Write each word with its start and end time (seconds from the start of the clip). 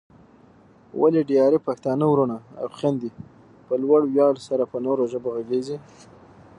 ولې 1.01 1.21
ډېرای 1.31 1.59
پښتانه 1.67 2.05
وروڼه 2.09 2.37
او 2.61 2.67
خويندې 2.77 3.09
په 3.67 3.73
لوړ 3.83 4.01
ویاړ 4.07 4.33
سره 4.47 4.63
په 4.71 4.77
نورو 4.85 5.03
ژبو 5.11 5.29
غږېږي؟ 5.35 5.77